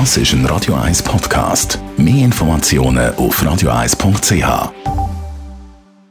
Das 0.00 0.16
ist 0.16 0.32
ein 0.32 0.44
Radio 0.46 0.74
1 0.74 1.04
Podcast. 1.04 1.78
Mehr 1.96 2.24
Informationen 2.24 3.14
auf 3.14 3.40
radio1.ch. 3.40 4.42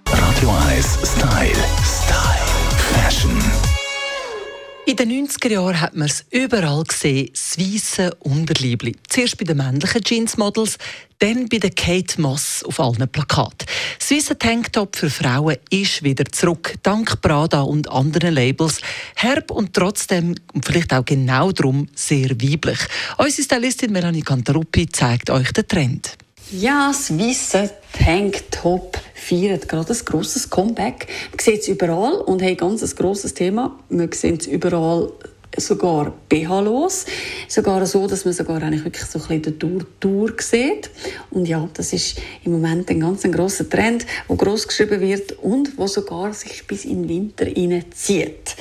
Radio 0.07 0.49
1 0.69 0.99
Style. 1.03 1.65
Style. 1.83 2.33
Fashion. 2.93 3.37
In 4.85 4.95
den 4.95 5.27
90er 5.27 5.49
Jahren 5.49 5.81
hat 5.81 5.97
man 5.97 6.07
es 6.07 6.23
überall 6.31 6.85
gesehen, 6.85 7.27
das 7.33 7.59
weisse 7.59 8.15
Unterliebli. 8.21 8.95
Zuerst 9.09 9.37
bei 9.37 9.43
den 9.43 9.57
männlichen 9.57 10.01
Jeansmodels, 10.05 10.77
dann 11.19 11.49
bei 11.49 11.57
der 11.57 11.71
Kate 11.71 12.21
Moss 12.21 12.63
auf 12.63 12.79
allen 12.79 13.09
Plakaten. 13.09 13.67
Das 13.99 14.11
weisse 14.11 14.37
Tanktop 14.37 14.95
für 14.95 15.09
Frauen 15.09 15.57
ist 15.69 16.03
wieder 16.03 16.25
zurück, 16.25 16.75
dank 16.83 17.21
Prada 17.21 17.61
und 17.61 17.89
anderen 17.89 18.33
Labels. 18.33 18.81
Herb 19.15 19.51
und 19.51 19.73
trotzdem, 19.73 20.35
und 20.53 20.65
vielleicht 20.65 20.93
auch 20.93 21.05
genau 21.05 21.51
darum, 21.51 21.87
sehr 21.95 22.29
weiblich. 22.31 22.79
Unsere 23.17 23.43
Stylistin 23.43 23.91
Melanie 23.91 24.21
Cantaruppi 24.21 24.87
zeigt 24.89 25.29
euch 25.29 25.51
den 25.51 25.67
Trend. 25.67 26.17
Ja, 26.51 26.91
das 26.91 27.11
Tanktop 27.93 28.99
feiert 29.15 29.67
gerade 29.67 29.93
ein 29.93 30.05
grosses 30.05 30.49
Comeback. 30.49 31.07
Man 31.31 31.39
sieht 31.39 31.61
es 31.61 31.67
überall 31.67 32.15
und 32.15 32.41
hey, 32.41 32.55
ganz 32.55 32.83
ein 32.83 32.95
grosses 32.95 33.33
Thema. 33.33 33.79
Wir 33.89 34.09
sehen 34.11 34.37
es 34.39 34.47
überall 34.47 35.11
sogar 35.57 36.13
BH-los. 36.29 37.05
Sogar 37.47 37.85
so, 37.85 38.07
dass 38.07 38.25
man 38.25 38.33
sogar 38.33 38.61
eigentlich 38.61 38.85
wirklich 38.85 39.05
so 39.05 39.19
ein 39.19 39.41
bisschen 39.41 39.59
den 39.59 39.85
Tour, 39.99 40.33
sieht. 40.39 40.89
Und 41.31 41.47
ja, 41.47 41.67
das 41.73 41.93
ist 41.93 42.19
im 42.43 42.53
Moment 42.53 42.89
ein 42.89 42.99
ganz 42.99 43.23
grosser 43.23 43.69
Trend, 43.69 44.05
der 44.29 44.35
gross 44.35 44.67
geschrieben 44.67 45.01
wird 45.01 45.33
und 45.39 45.77
wo 45.77 45.87
sogar 45.87 46.33
sich 46.33 46.65
bis 46.67 46.85
in 46.85 47.03
den 47.03 47.09
Winter 47.09 47.45
hineinzieht. 47.45 48.55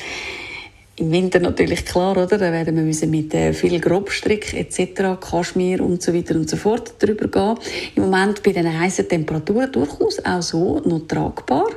Im 0.97 1.10
Winter 1.10 1.41
natürlich 1.41 1.86
klar, 1.86 2.12
oder? 2.12 2.38
Da 2.38 2.52
werden 2.52 2.77
wir 2.77 2.83
müssen 2.83 3.11
mit 3.11 3.33
äh, 3.33 3.55
viel 3.55 3.80
Grobstrick 3.80 4.52
etc., 4.52 5.19
Kaschmir 5.19 5.80
und 5.80 6.02
so 6.02 6.12
weiter 6.12 6.34
und 6.34 6.50
so 6.50 6.59
fort 6.59 6.95
drüber 6.98 7.28
gehen. 7.28 7.56
Im 7.97 8.11
Moment 8.11 8.42
bei 8.42 8.52
den 8.52 8.78
heißen 8.78 9.08
Temperaturen 9.08 9.72
durchaus 9.72 10.22
auch 10.22 10.42
so 10.42 10.80
noch 10.80 11.06
tragbar 11.08 11.70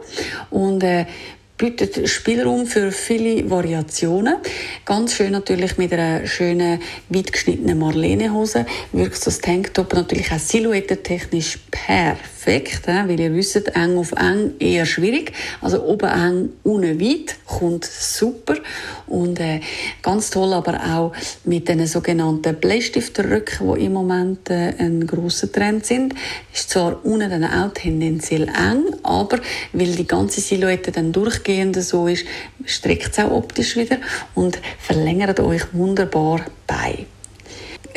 und 0.50 0.84
äh, 0.84 1.06
bietet 1.58 2.09
Spielraum 2.09 2.66
für 2.66 2.92
viele 2.92 3.50
Variationen. 3.50 4.36
Ganz 4.84 5.14
schön 5.14 5.31
natürlich 5.31 5.78
mit 5.78 5.94
einer 5.94 6.28
schönen, 6.28 6.81
weit 7.09 7.31
geschnittenen 7.31 7.80
Marlene-Hose. 7.80 8.66
Wirkt 8.92 9.25
das 9.25 9.39
Tanktop 9.39 9.94
natürlich 9.94 10.31
auch 10.31 10.39
silhouettentechnisch 10.39 11.59
perfekt, 11.72 12.88
weil 12.88 13.20
ihr 13.20 13.34
wisst, 13.34 13.73
eng 13.75 13.97
auf 13.97 14.12
eng 14.12 14.53
eher 14.59 14.86
schwierig. 14.86 15.31
Also 15.62 15.81
oben 15.84 16.09
eng, 16.09 16.50
unten 16.64 17.00
weit, 17.00 17.38
kommt 17.45 17.86
super. 17.86 18.56
Und 19.08 19.40
äh, 19.40 19.62
ganz 20.02 20.31
toll 20.31 20.52
aber 20.53 20.73
auch 20.75 21.14
mit 21.45 21.69
den 21.69 21.88
sogenannten 21.88 22.56
Bleistifterröcken, 22.56 23.75
die 23.75 23.86
im 23.86 23.94
Moment 23.94 24.50
äh, 24.50 24.73
ein 24.78 25.08
grosser 25.08 25.50
Trend 25.50 25.86
sind. 25.86 26.16
Ist 26.53 26.72
zwar 26.72 27.03
unten 27.06 27.30
dann 27.30 27.45
auch 27.45 27.73
tendenziell 27.73 28.50
eng, 28.50 28.84
aber 29.03 29.40
weil 29.72 29.92
die 29.92 30.08
ganze 30.08 30.42
Silhouette 30.42 30.92
dann 30.92 31.14
durchgehend 31.46 31.82
so 31.84 32.08
ist, 32.08 32.26
streckt 32.66 33.12
es 33.12 33.20
auch 33.20 33.32
optisch 33.32 33.76
wieder 33.76 33.98
und 34.34 34.60
verlängert 34.80 35.40
euch 35.40 35.74
wunderbar 35.74 36.42
bei. 36.66 37.06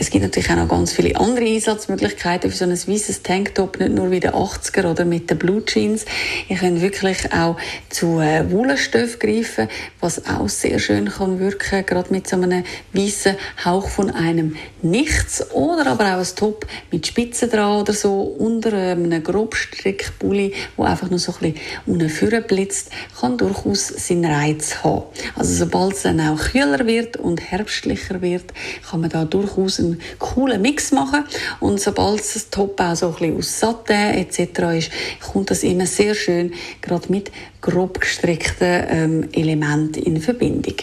Es 0.00 0.10
gibt 0.10 0.22
natürlich 0.22 0.48
auch 0.48 0.54
noch 0.54 0.68
ganz 0.68 0.92
viele 0.92 1.16
andere 1.16 1.44
Einsatzmöglichkeiten 1.44 2.52
für 2.52 2.56
so 2.56 2.64
ein 2.66 2.70
weißes 2.70 3.24
Tanktop, 3.24 3.80
nicht 3.80 3.90
nur 3.90 4.12
wie 4.12 4.20
der 4.20 4.36
80er 4.36 4.92
oder 4.92 5.04
mit 5.04 5.28
den 5.28 5.38
Blue 5.38 5.64
Jeans. 5.64 6.04
Ihr 6.48 6.56
könnt 6.56 6.80
wirklich 6.80 7.32
auch 7.32 7.56
zu 7.88 8.20
äh, 8.20 8.48
Wollstoff 8.52 9.18
greifen, 9.18 9.66
was 9.98 10.24
auch 10.26 10.48
sehr 10.48 10.78
schön 10.78 11.08
kann 11.08 11.40
wirken, 11.40 11.84
gerade 11.84 12.12
mit 12.12 12.28
so 12.28 12.36
einem 12.36 12.62
weißen 12.92 13.34
Hauch 13.64 13.88
von 13.88 14.10
einem 14.10 14.54
Nichts. 14.82 15.50
Oder 15.50 15.88
aber 15.88 16.14
auch 16.14 16.20
ein 16.20 16.36
Top 16.36 16.64
mit 16.92 17.08
Spitzen 17.08 17.50
dran 17.50 17.80
oder 17.80 17.92
so 17.92 18.20
unter 18.22 18.72
einem 18.72 19.20
Grobstrickpulli, 19.20 20.54
wo 20.76 20.84
einfach 20.84 21.10
nur 21.10 21.18
so 21.18 21.34
ein 21.40 21.54
bisschen 21.86 22.10
unten 22.12 22.46
blitzt, 22.46 22.90
kann 23.20 23.36
durchaus 23.36 23.88
seinen 23.88 24.26
Reiz 24.26 24.84
haben. 24.84 25.06
Also 25.34 25.54
sobald 25.54 25.94
es 25.94 26.02
dann 26.02 26.20
auch 26.20 26.38
kühler 26.38 26.86
wird 26.86 27.16
und 27.16 27.40
herbstlicher 27.40 28.22
wird, 28.22 28.44
kann 28.88 29.00
man 29.00 29.10
da 29.10 29.24
durchaus 29.24 29.87
einen 29.92 30.00
coolen 30.18 30.62
Mix 30.62 30.92
machen. 30.92 31.24
Und 31.60 31.80
sobald 31.80 32.20
das 32.20 32.50
Top 32.50 32.80
auch 32.80 32.94
so 32.94 33.08
ein 33.08 33.12
bisschen 33.12 33.38
aus 33.38 33.60
Satin 33.60 34.14
etc. 34.14 34.38
ist, 34.76 34.90
kommt 35.32 35.50
das 35.50 35.62
immer 35.62 35.86
sehr 35.86 36.14
schön 36.14 36.52
gerade 36.80 37.10
mit 37.10 37.30
grob 37.60 38.00
gestrickten 38.00 38.84
ähm, 38.88 39.28
Elementen 39.32 40.02
in 40.02 40.20
Verbindung. 40.20 40.76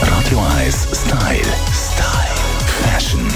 Radio 0.00 0.38
1 0.58 0.88
Style. 1.04 1.40
Style. 1.72 2.22
Fashion. 2.82 3.28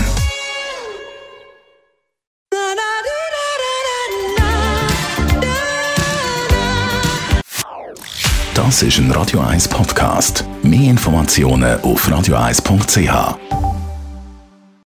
Das 8.54 8.82
ist 8.82 8.98
ein 8.98 9.10
Radio 9.10 9.40
1 9.40 9.68
Podcast. 9.68 10.44
Mehr 10.62 10.90
Informationen 10.90 11.78
auf 11.82 12.08
radio1.ch. 12.08 13.65